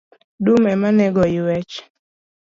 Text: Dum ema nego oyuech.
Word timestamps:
Dum 0.43 0.63
ema 0.73 0.89
nego 0.97 1.19
oyuech. 1.27 1.73